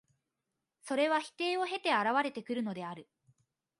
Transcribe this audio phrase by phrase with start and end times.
[0.81, 3.07] それは否定を経て現れてくるのである。